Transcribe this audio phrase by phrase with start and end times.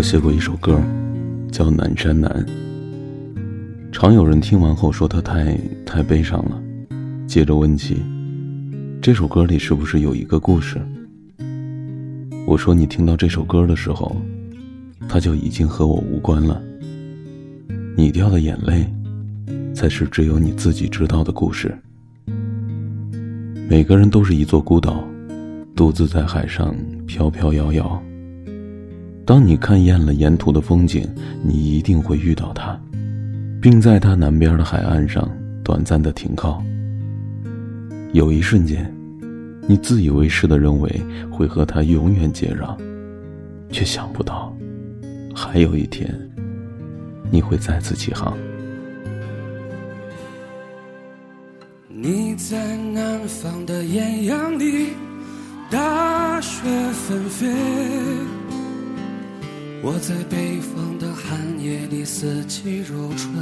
[0.00, 0.80] 我写过一首歌，
[1.52, 2.46] 叫《南山南》。
[3.92, 5.54] 常有人听完后说它太
[5.84, 6.58] 太悲伤了，
[7.26, 8.02] 接着问起
[9.02, 10.80] 这首歌里是不是有一个故事。
[12.46, 14.16] 我说你听到这首歌的时候，
[15.06, 16.62] 它就已经和我无关了。
[17.94, 18.90] 你掉的眼泪，
[19.74, 21.76] 才是只有你自己知道的故事。
[23.68, 25.04] 每个人都是一座孤岛，
[25.76, 26.74] 独自在海上
[27.06, 28.02] 飘飘摇摇。
[29.30, 31.08] 当你看厌了沿途的风景，
[31.40, 32.76] 你一定会遇到他，
[33.62, 35.30] 并在他南边的海岸上
[35.62, 36.60] 短暂的停靠。
[38.12, 38.92] 有一瞬间，
[39.68, 42.76] 你自以为是的认为会和他永远接壤，
[43.70, 44.52] 却想不到，
[45.32, 46.12] 还有一天，
[47.30, 48.36] 你会再次起航。
[51.88, 54.88] 你在南方的艳阳里，
[55.70, 57.46] 大雪纷飞。
[59.82, 63.32] 我在北方的寒夜里四季如春。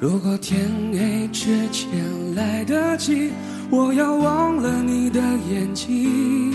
[0.00, 3.30] 如果天黑之前来得及，
[3.70, 6.52] 我要忘了你的眼睛，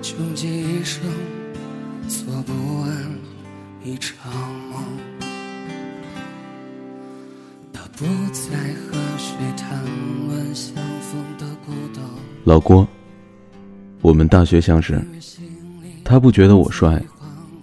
[0.00, 1.02] 穷极一生
[2.08, 2.90] 做不完
[3.84, 4.32] 一场
[4.72, 4.82] 梦。
[7.70, 9.78] 他不再和谁谈
[10.26, 12.00] 论相逢的孤岛。
[12.44, 12.88] 老郭，
[14.00, 14.98] 我们大学相识。
[16.04, 17.02] 他不觉得我帅，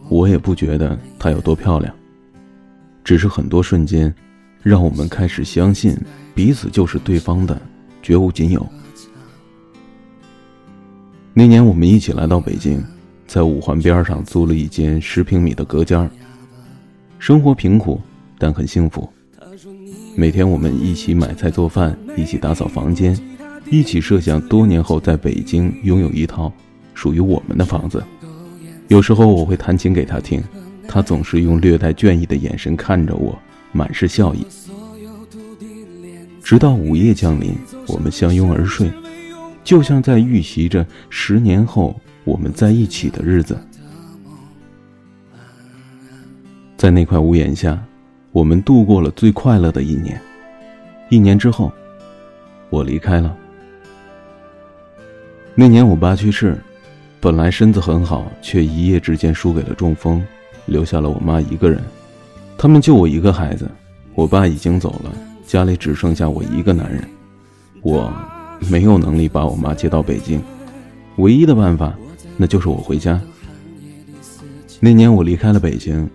[0.10, 1.94] 我也不觉得她有多漂亮。
[3.04, 4.14] 只是很多瞬间，
[4.64, 5.96] 让我们开始相信
[6.34, 7.62] 彼此就是对方的，
[8.02, 8.68] 绝无仅有。
[11.34, 12.84] 那年我们一起来到北京，
[13.28, 16.10] 在五环边上租了一间十平米的隔间
[17.20, 18.02] 生活贫苦，
[18.40, 19.08] 但很幸福。
[20.16, 23.18] 每天我们一起买菜做饭，一起打扫房间，
[23.70, 26.52] 一起设想多年后在北京拥有一套
[26.94, 28.04] 属于我们的房子。
[28.92, 30.44] 有时候我会弹琴给他听，
[30.86, 33.40] 他总是用略带倦意的眼神看着我，
[33.72, 34.46] 满是笑意。
[36.44, 37.56] 直到午夜降临，
[37.88, 38.92] 我们相拥而睡，
[39.64, 43.58] 就像在预习着十年后我们在一起的日子。
[46.76, 47.82] 在那块屋檐下，
[48.34, 50.22] 我们度过了最快乐的一年。
[51.10, 51.72] 一年之后，
[52.70, 53.34] 我离开了。
[55.56, 56.62] 那年我爸去世。
[57.22, 60.26] 本来身子很好，却一夜之间输给了中风，
[60.66, 61.80] 留下了我妈一个人。
[62.58, 63.70] 他们就我一个孩子，
[64.16, 65.14] 我爸已经走了，
[65.46, 67.08] 家里只剩下我一个男人。
[67.84, 68.12] 我
[68.72, 70.42] 没有能力把我妈接到北京，
[71.18, 71.94] 唯一的办法，
[72.38, 73.22] 那就是我回家。
[74.80, 76.10] 那年我离开了北京，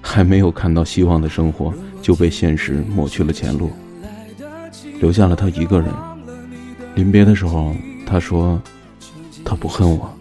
[0.00, 3.70] 还没有看到希望的生活就被现实抹去了前路，
[5.00, 5.88] 留下了他一个人。
[6.96, 7.72] 临别的时候，
[8.04, 8.60] 他说，
[9.44, 10.12] 他不恨我。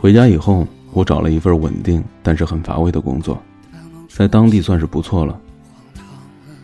[0.00, 3.36] 回家以后，我找了一份稳定但是很乏味的工作，
[4.08, 5.38] 在当地算是不错了。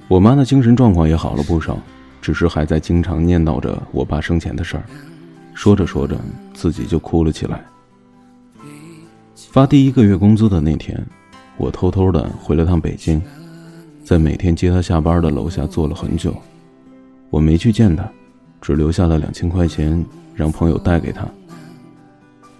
[0.07, 1.77] 我妈的精神状况也好了不少，
[2.23, 4.85] 只是还在经常念叨着我爸生前的事儿，
[5.53, 6.17] 说着说着
[6.53, 7.65] 自己就哭了起来。
[9.35, 11.05] 发第一个月工资的那天，
[11.57, 13.21] 我偷偷的回了趟北京，
[14.05, 16.33] 在每天接他下班的楼下坐了很久。
[17.31, 18.09] 我没去见他，
[18.61, 20.05] 只留下了两千块钱
[20.37, 21.27] 让朋友带给他。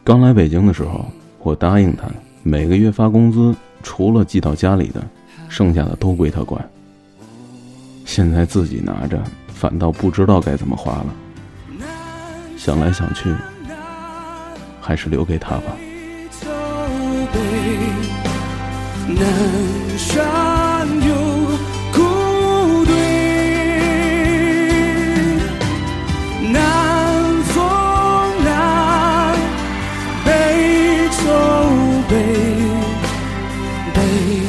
[0.05, 1.07] 刚来北京的时候，
[1.39, 2.03] 我答应他
[2.43, 5.03] 每个月发工资，除了寄到家里的，
[5.49, 6.63] 剩下的都归他管。
[8.05, 11.07] 现在自己拿着，反倒不知道该怎么花了。
[12.59, 13.35] 想来想去，
[14.79, 15.75] 还是留给他吧。
[17.33, 17.41] 北
[34.15, 34.44] 海。